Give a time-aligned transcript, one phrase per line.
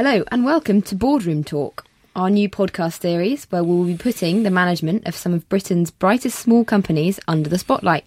[0.00, 4.48] Hello, and welcome to Boardroom Talk, our new podcast series where we'll be putting the
[4.48, 8.04] management of some of Britain's brightest small companies under the spotlight.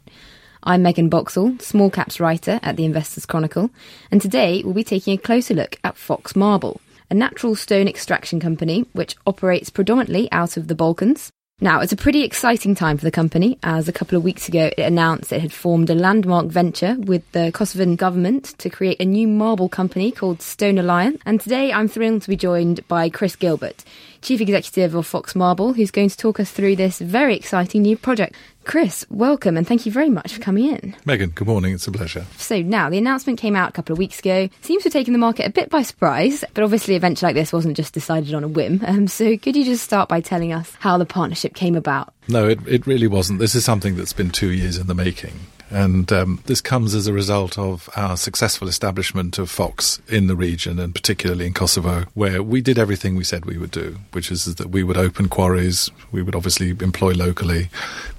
[0.63, 3.71] I'm Megan Boxall, small caps writer at the Investors Chronicle,
[4.09, 8.39] and today we'll be taking a closer look at Fox Marble, a natural stone extraction
[8.39, 11.29] company which operates predominantly out of the Balkans.
[11.63, 14.71] Now, it's a pretty exciting time for the company, as a couple of weeks ago
[14.75, 19.05] it announced it had formed a landmark venture with the Kosovan government to create a
[19.05, 21.21] new marble company called Stone Alliance.
[21.23, 23.83] And today I'm thrilled to be joined by Chris Gilbert,
[24.21, 27.97] Chief Executive of Fox Marble, who's going to talk us through this very exciting new
[27.97, 28.35] project.
[28.63, 30.95] Chris, welcome and thank you very much for coming in.
[31.05, 31.73] Megan, good morning.
[31.73, 32.25] It's a pleasure.
[32.37, 34.49] So now the announcement came out a couple of weeks ago.
[34.61, 37.33] Seems to have taken the market a bit by surprise, but obviously a venture like
[37.33, 38.79] this wasn't just decided on a whim.
[38.91, 42.13] Um, so could you just start by telling us how the partnership came about?
[42.27, 43.39] No, it, it really wasn't.
[43.39, 45.31] This is something that's been two years in the making.
[45.71, 50.35] And um, this comes as a result of our successful establishment of Fox in the
[50.35, 54.31] region and particularly in Kosovo, where we did everything we said we would do, which
[54.31, 57.69] is that we would open quarries, we would obviously employ locally,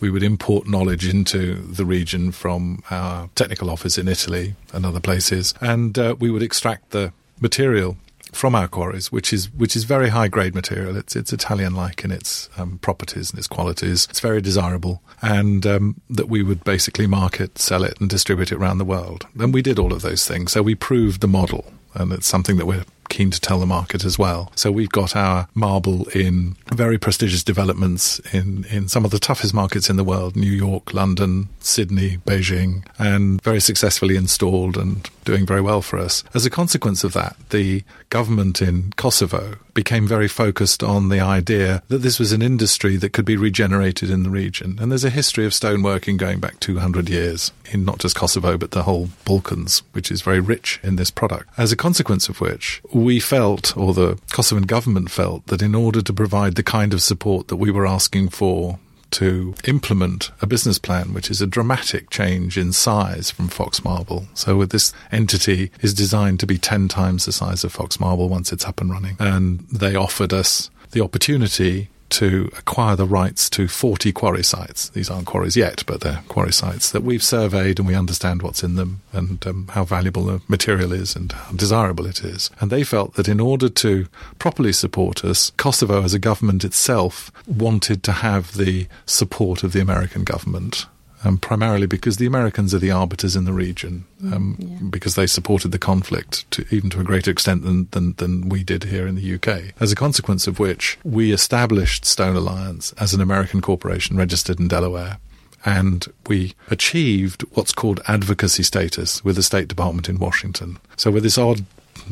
[0.00, 5.00] we would import knowledge into the region from our technical office in Italy and other
[5.00, 7.96] places, and uh, we would extract the material
[8.32, 10.96] from our quarries, which is which is very high grade material.
[10.96, 14.06] It's it's Italian like in its um, properties and its qualities.
[14.10, 18.56] It's very desirable, and um, that we would basically market, sell it, and distribute it
[18.56, 19.26] around the world.
[19.38, 20.52] And we did all of those things.
[20.52, 24.04] So we proved the model, and it's something that we're keen to tell the market
[24.04, 24.50] as well.
[24.56, 29.52] So we've got our marble in very prestigious developments in, in some of the toughest
[29.52, 35.46] markets in the world New York, London, Sydney, Beijing, and very successfully installed and doing
[35.46, 36.24] very well for us.
[36.34, 41.82] As a consequence of that, the government in Kosovo became very focused on the idea
[41.88, 44.78] that this was an industry that could be regenerated in the region.
[44.80, 48.72] And there's a history of stoneworking going back 200 years in not just Kosovo, but
[48.72, 51.48] the whole Balkans, which is very rich in this product.
[51.56, 56.02] As a consequence of which, we felt, or the Kosovan government felt, that in order
[56.02, 58.78] to provide the kind of support that we were asking for
[59.12, 64.26] to implement a business plan, which is a dramatic change in size from Fox Marble.
[64.34, 68.52] So this entity is designed to be 10 times the size of Fox Marble once
[68.52, 69.16] it's up and running.
[69.18, 74.90] And they offered us the opportunity to acquire the rights to 40 quarry sites.
[74.90, 78.62] These aren't quarries yet, but they're quarry sites that we've surveyed and we understand what's
[78.62, 82.50] in them and um, how valuable the material is and how desirable it is.
[82.60, 84.06] And they felt that in order to
[84.38, 89.80] properly support us, Kosovo as a government itself wanted to have the support of the
[89.80, 90.86] American government
[91.24, 94.78] um, primarily because the Americans are the arbiters in the region, mm, um, yeah.
[94.90, 98.64] because they supported the conflict to, even to a greater extent than, than, than we
[98.64, 99.74] did here in the UK.
[99.80, 104.68] As a consequence of which, we established Stone Alliance as an American corporation registered in
[104.68, 105.18] Delaware.
[105.64, 110.78] And we achieved what's called advocacy status with the State Department in Washington.
[110.96, 111.64] So, with this odd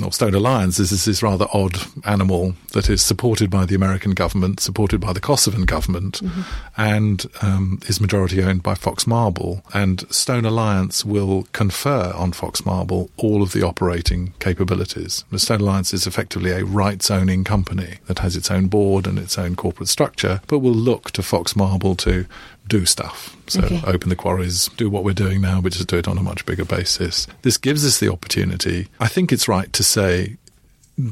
[0.04, 4.60] or Stone Alliance is this rather odd animal that is supported by the American government,
[4.60, 6.42] supported by the Kosovan government, mm-hmm.
[6.76, 9.62] and um, is majority owned by Fox Marble.
[9.72, 15.24] And Stone Alliance will confer on Fox Marble all of the operating capabilities.
[15.30, 19.18] The Stone Alliance is effectively a rights owning company that has its own board and
[19.18, 22.26] its own corporate structure, but will look to Fox Marble to
[22.70, 23.36] do stuff.
[23.48, 23.82] So okay.
[23.84, 26.46] open the quarries, do what we're doing now, but just do it on a much
[26.46, 27.26] bigger basis.
[27.42, 28.88] This gives us the opportunity.
[28.98, 30.38] I think it's right to say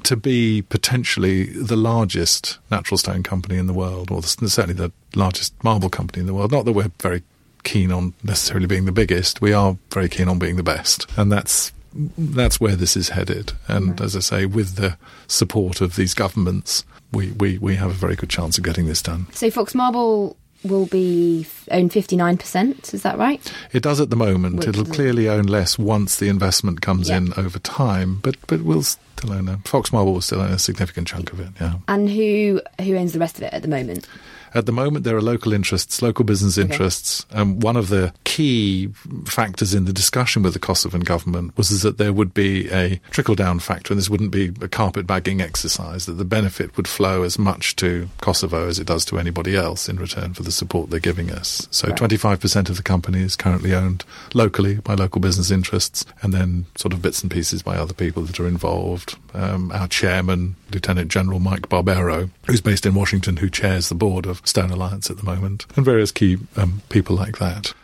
[0.05, 5.53] to be potentially the largest natural stone company in the world, or certainly the largest
[5.63, 6.53] marble company in the world.
[6.53, 7.23] Not that we're very
[7.65, 9.41] keen on necessarily being the biggest.
[9.41, 11.73] We are very keen on being the best, and that's
[12.17, 13.53] that's where this is headed.
[13.67, 14.01] And right.
[14.03, 18.15] as I say, with the support of these governments, we, we, we have a very
[18.15, 19.27] good chance of getting this done.
[19.33, 23.53] So Fox Marble will be own 59%, is that right?
[23.73, 24.57] It does at the moment.
[24.57, 28.85] Which It'll clearly own less once the investment comes in over time, but but we'll
[29.19, 31.75] still own a Fox Marble will still own a significant chunk of it, yeah.
[31.89, 34.07] And who who owns the rest of it at the moment?
[34.55, 37.27] At the moment, there are local interests, local business interests.
[37.31, 37.41] Okay.
[37.41, 38.89] Um, one of the key
[39.27, 43.35] factors in the discussion with the Kosovan government was that there would be a trickle
[43.35, 47.23] down factor, and this wouldn't be a carpet bagging exercise, that the benefit would flow
[47.23, 50.91] as much to Kosovo as it does to anybody else in return for the support
[50.91, 51.69] they're giving us.
[51.71, 51.99] So right.
[51.99, 54.05] 25% of the company is currently owned
[54.35, 58.23] locally by local business interests, and then sort of bits and pieces by other people
[58.23, 59.08] that are involved.
[59.35, 64.27] Um, our chairman, Lieutenant General Mike Barbero, who's based in Washington, who chairs the board
[64.27, 67.75] of Stone Alliance at the moment, and various key um, people like that.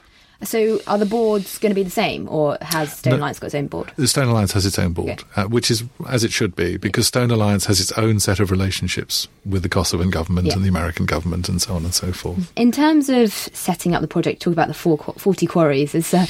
[0.44, 3.16] So are the boards going to be the same, or has Stone No.
[3.18, 3.92] Alliance got its own board?
[3.96, 5.24] The Stone Alliance has its own board, Okay.
[5.36, 8.50] uh, which is as it should be, because Stone Alliance has its own set of
[8.50, 10.54] relationships with the Kosovan government Yeah.
[10.54, 12.52] and the American government and so on and so forth.
[12.56, 15.94] In terms of setting up the project, talk about the four, 40 quarries.
[15.94, 16.26] It's a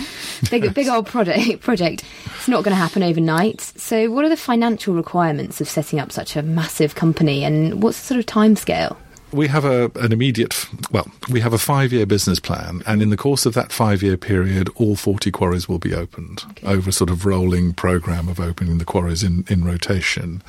[0.50, 1.60] big, big old project.
[1.62, 2.04] Project.
[2.36, 3.60] It's not going to happen overnight.
[3.60, 8.00] So, what are the financial requirements of setting up such a massive company, and what's
[8.00, 8.96] the sort of timescale?
[9.34, 13.10] We have a, an immediate, well, we have a five year business plan, and in
[13.10, 16.66] the course of that five year period, all 40 quarries will be opened Okay.
[16.66, 20.42] over a sort of rolling program of opening the quarries in, in rotation.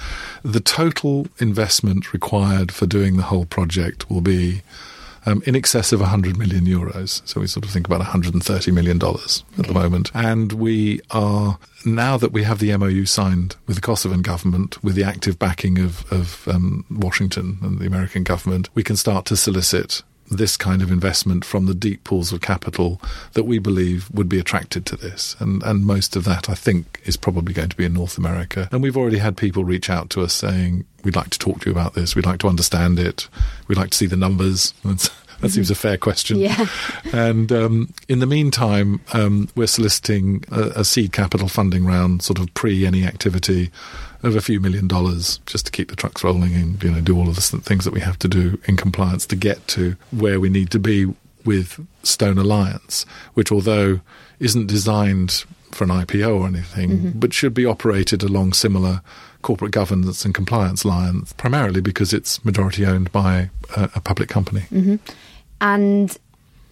[0.44, 4.62] The total investment required for doing the whole project will be
[5.26, 7.22] um, in excess of 100 million euros.
[7.28, 10.12] So we sort of think about 130 million dollars at the moment.
[10.14, 14.96] And we are now that we have the MOU signed with the Kosovan government, with
[14.96, 19.38] the active backing of, of um, Washington and the American government, we can start to
[19.38, 23.00] solicit this kind of investment from the deep pools of capital
[23.34, 25.36] that we believe would be attracted to this.
[25.40, 28.68] And, and most of that, I think, is probably going to be in North America.
[28.72, 31.70] And we've already had people reach out to us saying, we'd like to talk to
[31.70, 32.16] you about this.
[32.16, 33.30] We'd like to understand it.
[33.68, 34.74] We'd like to see the numbers.
[34.84, 35.10] That's,
[35.42, 36.38] that seems a fair question.
[36.38, 36.66] Yeah.
[37.14, 42.40] And um, in the meantime, um, we're soliciting a, a seed capital funding round, sort
[42.40, 43.70] of pre any activity,
[44.26, 47.18] of a few million dollars, just to keep the trucks rolling and you know do
[47.18, 50.40] all of the things that we have to do in compliance to get to where
[50.40, 51.14] we need to be
[51.46, 53.06] with Stone Alliance,
[53.36, 54.02] which although
[54.40, 59.02] isn't designed for an IPO or anything, but should be operated along similar
[59.42, 64.64] corporate governance and compliance lines, primarily because it's majority owned by a, a public company.
[65.62, 66.18] And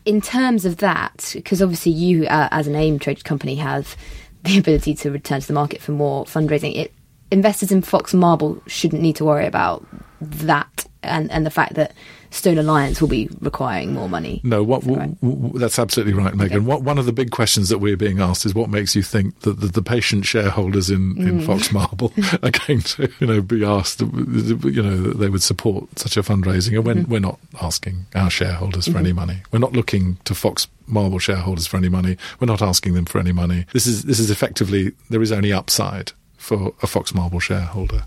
[0.05, 3.95] in terms of that, because obviously you, uh, as an AIM traded company, have
[4.43, 6.75] the ability to return to the market for more fundraising.
[6.75, 6.93] It,
[7.31, 9.85] investors in Fox Marble shouldn't need to worry about
[10.21, 11.93] that and, and the fact that
[12.29, 14.41] Stone Alliance will be requiring more money.
[14.43, 15.21] No, what, Is that right?
[15.21, 16.57] w- w- that's absolutely right, Megan.
[16.59, 16.65] Okay.
[16.65, 19.41] What, one of the big questions that we're being asked is what makes you think
[19.41, 21.45] that the, the patient shareholders in, in Mm.
[21.45, 22.11] Fox Marble
[22.41, 26.23] are going to, you know, be asked, you know, that they would support such a
[26.23, 27.11] fundraising, and when Mm-hmm.
[27.11, 31.67] we're not asking our shareholders for any money, we're not looking to Fox Marble shareholders
[31.67, 32.17] for any money.
[32.39, 33.65] We're not asking them for any money.
[33.73, 36.13] This is this is effectively there is only upside
[36.43, 38.03] for a Fox Marble shareholder,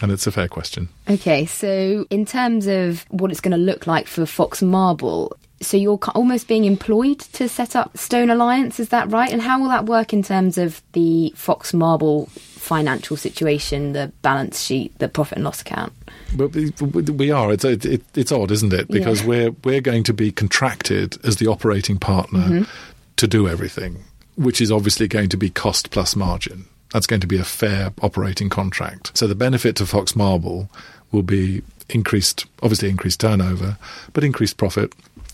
[0.00, 0.88] and it's a fair question.
[1.10, 5.76] Okay, so in terms of what it's going to look like for Fox Marble, so
[5.76, 9.32] you're almost being employed to set up Stone Alliance, is that right?
[9.32, 14.60] And how will that work in terms of the Fox Marble financial situation, the balance
[14.60, 15.92] sheet, the profit and loss account?
[16.36, 17.52] But we, are.
[17.52, 18.88] It's it, it, it's odd, isn't it?
[18.88, 19.28] Because Yeah.
[19.28, 22.62] we're we're going to be contracted as the operating partner Mm-hmm.
[23.16, 24.02] to do everything,
[24.36, 26.64] which is obviously going to be cost plus margin.
[26.92, 29.16] That's going to be a fair operating contract.
[29.16, 30.68] So the benefit to Fox Marble
[31.10, 33.76] will be increased, obviously increased turnover,
[34.12, 34.92] but increased profit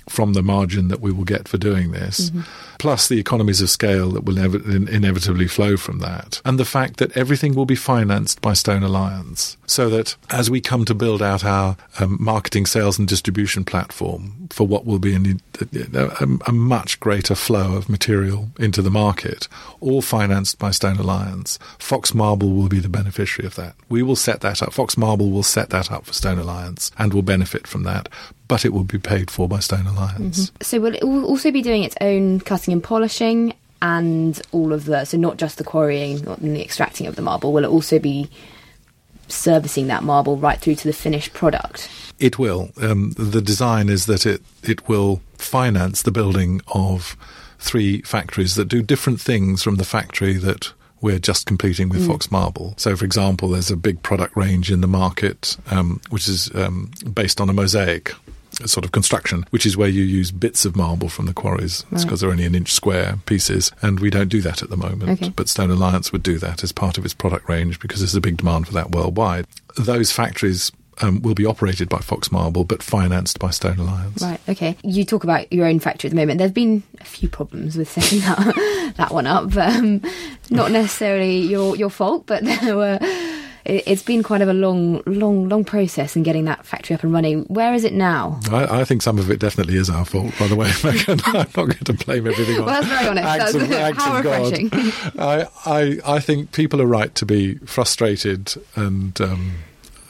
[0.09, 2.41] from the margin that we will get for doing this, mm-hmm.
[2.79, 6.99] Plus the economies of scale that will inevi- inevitably flow from that, and the fact
[6.99, 11.23] that everything will be financed by Stone Alliance, so that as we come to build
[11.23, 16.99] out our um, marketing, sales, and distribution platform for what will be a, a, much
[17.01, 19.49] greater flow of material into the market,
[19.81, 23.75] all financed by Stone Alliance, Fox Marble will be the beneficiary of that.
[23.89, 24.73] We will set that up.
[24.73, 28.09] Fox Marble will set that up for Stone Alliance and will benefit from that,
[28.49, 30.51] but it will be paid for by Stone Alliance.
[30.63, 35.05] So will it also be doing its own cutting and polishing and all of the,
[35.05, 38.29] so not just the quarrying and the extracting of the marble, will it also be
[39.29, 41.89] servicing that marble right through to the finished product?
[42.19, 42.71] It will.
[42.81, 47.17] Um, the design is that it it will finance the building of
[47.59, 52.31] three factories that do different things from the factory that we're just completing with Fox
[52.31, 52.75] Marble.
[52.77, 56.91] So, for example, there's a big product range in the market um, which is um,
[57.13, 58.13] based on a mosaic
[58.67, 61.85] sort of construction, which is where you use bits of marble from the quarries.
[61.93, 64.77] It's because they're only an inch square pieces, and we don't do that at the
[64.77, 65.11] moment.
[65.11, 65.31] Okay.
[65.31, 68.21] But Stone Alliance would do that as part of its product range because there's a
[68.21, 69.47] big demand for that worldwide.
[69.77, 74.23] Those factories um, will be operated by Fox Marble, but financed by Stone Alliance.
[74.23, 74.41] Right.
[74.49, 74.77] Okay.
[74.83, 76.39] You talk about your own factory at the moment.
[76.39, 79.57] There's been a few problems with setting that that one up.
[79.57, 80.03] Um,
[80.51, 82.99] not necessarily your your fault, but there were.
[83.69, 87.03] It, it's been quite of a long, long, long process in getting that factory up
[87.05, 87.45] and running.
[87.45, 88.41] Where is it now?
[88.51, 91.21] I, I think some of it definitely is our fault, by the way, Megan.
[91.27, 93.27] I'm not going to blame everything on Well, that's very honest.
[93.27, 95.19] acts That's of, acts how of God.
[95.19, 99.53] I, I, I think people are right to be frustrated and um,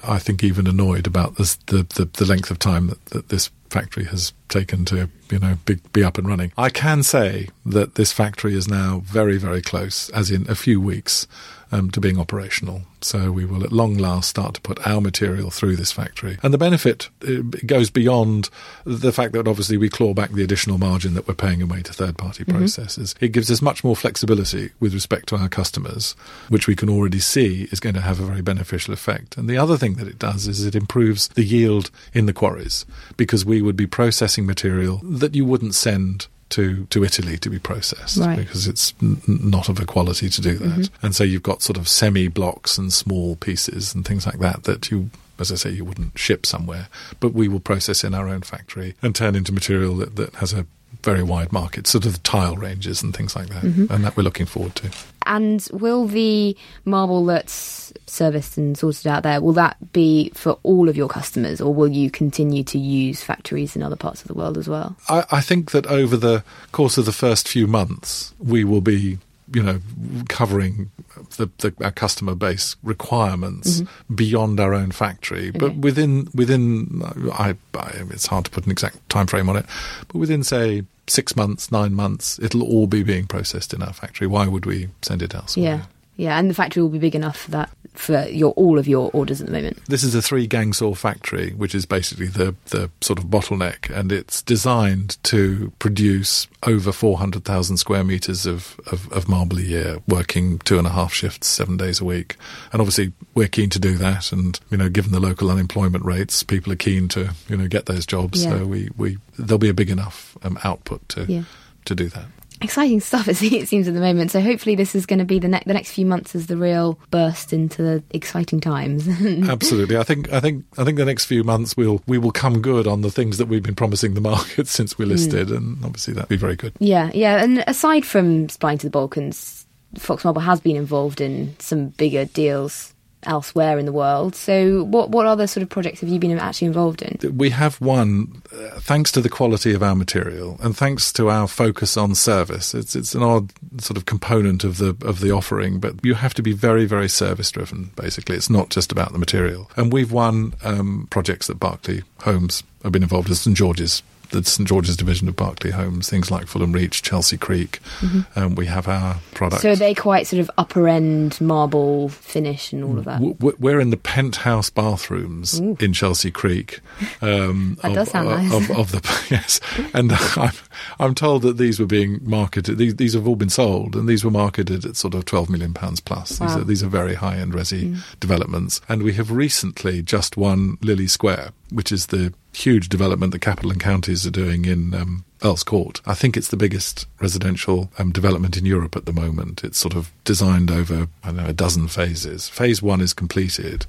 [0.07, 3.51] I think even annoyed about this, the, the, the length of time that, that this
[3.71, 6.53] factory has taken to you know be, be up and running.
[6.57, 10.81] I can say that this factory is now very very close, as in a few
[10.81, 11.27] weeks,
[11.73, 12.83] um, to being operational.
[13.01, 16.39] So we will at long last start to put our material through this factory.
[16.43, 18.51] And the benefit uh, goes beyond
[18.85, 21.93] the fact that obviously we claw back the additional margin that we're paying away to
[21.93, 22.65] third party mm-hmm.
[22.65, 23.15] processors.
[23.21, 26.17] It gives us much more flexibility with respect to our customers,
[26.49, 29.37] which we can already see is going to have a very beneficial effect.
[29.37, 32.85] And the other thing that it does is it improves the yield in the quarries
[33.17, 37.59] because we would be processing material that you wouldn't send to, to Italy to be
[37.59, 38.39] processed right.
[38.39, 40.79] because it's n- not of a quality to do that.
[40.79, 41.07] Mm-hmm.
[41.07, 44.65] And so you've got sort of semi blocks and small pieces and things like that
[44.65, 46.89] that you as I say, you wouldn't ship somewhere,
[47.21, 50.53] but we will process in our own factory and turn into material that, that has
[50.53, 50.67] a
[51.03, 53.93] very wide market, sort of the tile ranges and things like that, mm-hmm.
[53.93, 54.91] and that we're looking forward to.
[55.27, 60.89] And will the marble that's serviced and sorted out there, will that be for all
[60.89, 64.35] of your customers, or will you continue to use factories in other parts of the
[64.35, 64.97] world as well?
[65.09, 69.19] I, I think that over the course of the first few months, we will be
[69.53, 69.81] you know,
[70.29, 70.91] covering
[71.37, 74.15] the, the, our customer base requirements mm-hmm.
[74.15, 75.49] beyond our own factory.
[75.49, 75.59] Okay.
[75.59, 77.03] But within within,
[77.33, 79.67] I, I, it's hard to put an exact time frame on it.
[80.09, 84.27] But within, say, six months, nine months, it'll all be being processed in our factory.
[84.27, 85.65] Why would we send it elsewhere?
[85.65, 85.83] Yeah.
[86.19, 89.09] Yeah, and the factory will be big enough for that for your all of your
[89.13, 89.79] orders at the moment.
[89.87, 93.89] This is a three gang saw factory, which is basically the the sort of bottleneck,
[93.89, 99.59] and it's designed to produce over four hundred thousand square meters of, of, of marble
[99.59, 102.37] a year, working two and a half shifts, seven days a week.
[102.73, 104.33] And obviously, we're keen to do that.
[104.33, 107.87] And you know, given the local unemployment rates, people are keen to you know get
[107.87, 108.45] those jobs.
[108.45, 108.59] Yeah.
[108.59, 111.45] So we, we there'll be a big enough um, output to yeah.
[111.85, 112.27] to do that
[112.61, 114.31] exciting stuff as it seems at the moment.
[114.31, 116.57] So hopefully this is going to be the next the next few months is the
[116.57, 119.09] real burst into the exciting times.
[119.49, 122.61] Absolutely, I think I think I think the next few months we'll we will come
[122.61, 125.57] good on the things that we've been promising the market since we listed, mm.
[125.57, 126.73] and obviously that'd be very good.
[126.79, 131.55] Yeah, yeah, and aside from supplying to the Balkans, Fox Marble has been involved in
[131.59, 132.95] some bigger deals
[133.29, 134.35] elsewhere in the world.
[134.35, 137.37] So, what what other sort of projects have you been actually involved in?
[137.37, 141.47] We have one, uh, thanks to the quality of our material and thanks to our
[141.47, 142.75] focus on service.
[142.75, 146.35] It's it's an odd sort of component of the of the offering, but you have
[146.35, 147.91] to be very very service driven.
[147.95, 149.71] Basically, it's not just about the material.
[149.77, 154.45] And we've won um, projects that Berkeley Homes have been involved with St George's the
[154.45, 157.81] St George's division of Berkeley Homes, things like Fulham Reach, Chelsea Creek.
[158.01, 158.39] Mm-hmm.
[158.39, 159.63] Um, we have our products.
[159.63, 163.21] So are they quite sort of upper end marble finish and all of that?
[163.59, 165.77] We're in the penthouse bathrooms Ooh.
[165.81, 166.81] in Chelsea Creek.
[167.23, 168.53] Um, that of, does sound uh, nice.
[168.53, 169.61] Of, of, the yes,
[169.95, 170.53] and I'm,
[170.99, 172.79] I'm told that these were being marketed.
[172.79, 175.75] These, these have all been sold, and these were marketed at sort of twelve million
[175.75, 176.39] pounds plus.
[176.39, 176.47] Wow.
[176.47, 178.19] These are these are very high end resi mm.
[178.21, 183.41] developments, and we have recently just won Lillie Square, which is the huge development that
[183.41, 186.01] Capital and Counties are doing in um, Earl's Court.
[186.07, 189.63] I think it's the biggest residential um, development in Europe at the moment.
[189.63, 192.49] It's sort of designed over, I don't know, a dozen phases.
[192.49, 193.87] Phase one is completed.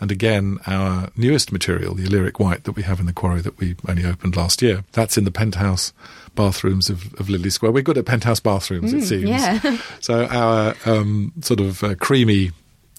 [0.00, 3.58] And again, our newest material, the Illyric White that we have in the quarry that
[3.58, 5.92] we only opened last year, that's in the penthouse
[6.34, 7.72] bathrooms of, of Lillie Square.
[7.72, 9.28] We're good at penthouse bathrooms, mm, it seems.
[9.28, 9.78] Yeah.
[10.00, 12.52] so our um, sort of uh, creamy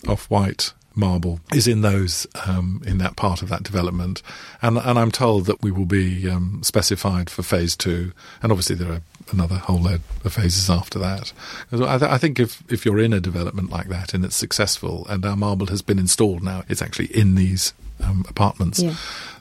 [0.08, 4.22] off white marble is in those um, in that part of that development,
[4.62, 8.76] and and I'm told that we will be um, specified for phase two, and obviously
[8.76, 11.34] there are another whole load of phases after that.
[11.72, 15.06] I, th- I, think if if you're in a development like that and it's successful,
[15.10, 18.82] and our marble has been installed now, it's actually in these um, apartments.
[18.82, 18.96] Yeah.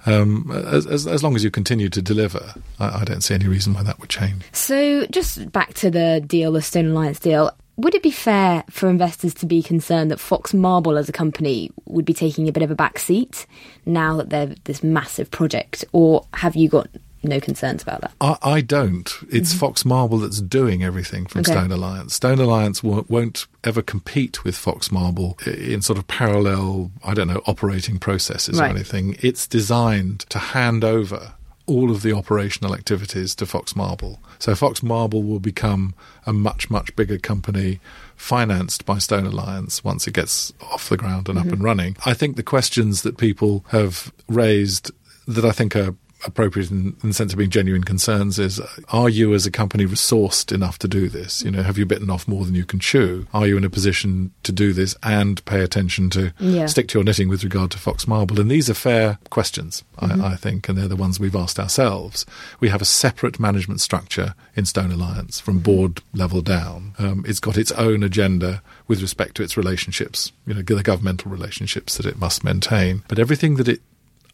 [0.05, 3.47] Um, as, as, as, long as you continue to deliver, I, I, don't see any
[3.47, 4.43] reason why that would change.
[4.51, 8.89] So, just back to the deal, the Stone Alliance deal would it be fair for
[8.89, 12.63] investors to be concerned that Fox Marble as a company would be taking a bit
[12.63, 13.47] of a back seat
[13.87, 16.89] now that they're this massive project, or have you got
[17.23, 18.13] no concerns about that?
[18.21, 19.11] I, I don't.
[19.31, 19.59] It's mm-hmm.
[19.59, 21.53] Fox Marble that's doing everything from okay.
[21.53, 22.15] Stone Alliance.
[22.15, 27.29] Stone Alliance w- won't ever compete with Fox Marble in sort of parallel, I don't
[27.29, 28.69] know, operating processes right.
[28.69, 29.17] or anything.
[29.21, 31.35] It's designed to hand over
[31.67, 34.21] all of the operational activities to Fox Marble.
[34.39, 35.95] So Fox Marble will become
[36.27, 37.81] a much, much bigger company
[38.17, 41.49] financed by Stone Alliance once it gets off the ground and mm-hmm.
[41.49, 41.97] up and running.
[42.05, 44.91] I think the questions that people have raised
[45.27, 49.09] that I think are appropriate in, in, the sense of being genuine concerns is are
[49.09, 51.43] you as a company resourced enough to do this?
[51.43, 53.27] You know, have you bitten off more than you can chew?
[53.33, 56.67] Are you in a position to do this and pay attention to yeah.
[56.67, 58.41] stick to your knitting with regard to Fox Marble?
[58.41, 60.23] And these are fair questions, mm-hmm.
[60.23, 62.27] I, I, think, and they're the ones we've asked ourselves.
[62.61, 65.65] We have a separate management structure in Stone Alliance from mm-hmm.
[65.65, 66.95] board level down.
[66.99, 71.31] Um, it's got its own agenda with respect to its relationships, you know, the governmental
[71.31, 73.03] relationships that it must maintain.
[73.09, 73.81] But everything that it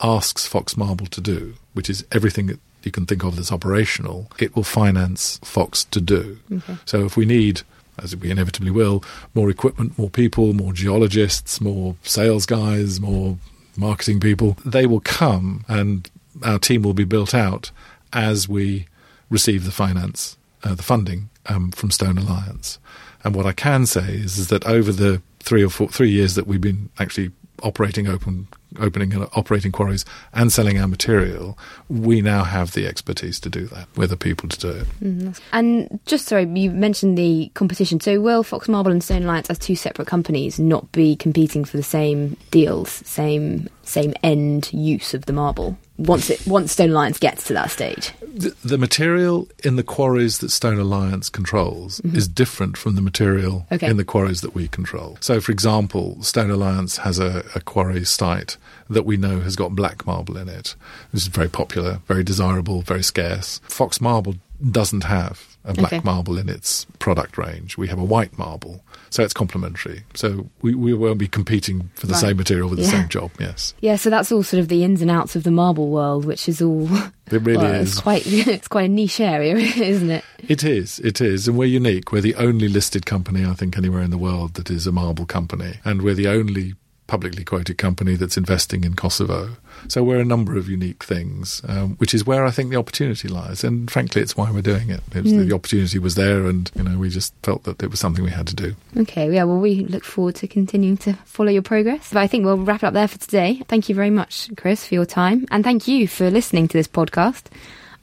[0.01, 4.55] asks Fox Marble to do, which is everything you can think of that's operational, it
[4.55, 6.39] will finance Fox to do.
[6.53, 6.77] Okay.
[6.85, 7.63] So if we need,
[8.03, 9.03] as we inevitably will,
[9.35, 13.37] more equipment, more people, more geologists, more sales guys, more
[13.77, 16.11] marketing people, they will come and
[16.45, 17.71] our team will be built out
[18.13, 18.87] as we
[19.31, 22.79] receive the finance, uh, the funding um, from Stone Alliance.
[23.25, 26.35] And what I can say is, is that over the three or four, three years
[26.37, 27.31] that we've been actually
[27.63, 28.49] operating open,
[28.79, 31.59] opening and operating quarries and selling our material,
[31.89, 33.89] we now have the expertise to do that.
[33.97, 34.87] We're the people to do it.
[35.03, 38.01] Mm, and just sorry, you mentioned the competition.
[38.01, 41.77] So will Fox Marble and Stone Alliance, as two separate companies, not be competing for
[41.77, 45.79] the same deals, same same end use of the marble?
[45.97, 50.39] Once it once Stone Alliance gets to that stage, the, the material in the quarries
[50.39, 52.17] that Stone Alliance controls mm-hmm.
[52.17, 53.89] is different from the material okay.
[53.89, 55.19] in the quarries that we control.
[55.21, 58.57] So, for example, Stone Alliance has a, a quarry site
[58.91, 60.75] that we know has got black marble in it.
[61.13, 63.61] This is very popular, very desirable, very scarce.
[63.69, 64.37] Fox Marble
[64.71, 66.03] doesn't have a black okay.
[66.05, 67.77] marble in its product range.
[67.77, 70.05] We have a white marble, so it's complementary.
[70.15, 72.21] So we, we won't be competing for the right.
[72.21, 72.87] same material with yeah.
[72.87, 73.31] the same job.
[73.39, 73.75] Yes.
[73.81, 73.97] Yeah.
[73.97, 76.63] So that's all sort of the ins and outs of the marble world, which is
[76.63, 76.89] all.
[77.31, 77.93] It really well, is.
[77.93, 78.27] It's quite.
[78.27, 80.25] It's quite a niche area, isn't it?
[80.49, 80.99] It is.
[81.01, 82.11] It is, and we're unique.
[82.11, 85.27] We're the only listed company, I think, anywhere in the world that is a marble
[85.27, 86.73] company, and we're the only
[87.09, 89.57] publicly quoted company that's investing in Kosovo.
[89.89, 93.27] So we're a number of unique things, um, which is where I think the opportunity
[93.27, 93.65] lies.
[93.65, 95.01] And frankly, it's why we're doing it.
[95.13, 95.49] it mm.
[95.49, 98.31] The opportunity was there, and you know we just felt that it was something we
[98.31, 98.77] had to do.
[98.97, 99.45] Okay, yeah.
[99.45, 102.11] Well, we look forward to continuing to follow your progress.
[102.13, 103.63] But I think we'll wrap it up there for today.
[103.67, 106.89] Thank you very much, Chris, for your time, and thank you for listening to this
[106.89, 107.45] podcast.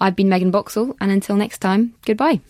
[0.02, 2.42] I've been Megan Boxall, and until next time, goodbye.